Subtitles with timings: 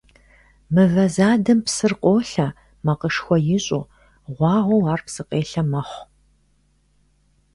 [0.73, 2.47] Мывэ задэм псыр къолъэ,
[2.85, 3.83] макъышхуэ ищӀу,
[4.35, 6.05] гъуагъуэу, ар псыкъелъэ мэхъу.